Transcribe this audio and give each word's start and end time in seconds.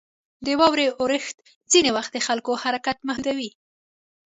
•د 0.45 0.47
واورې 0.59 0.87
اورښت 1.01 1.37
ځینې 1.71 1.89
وخت 1.97 2.11
د 2.13 2.17
خلکو 2.27 2.51
حرکت 2.63 2.97
محدودوي. 3.09 3.49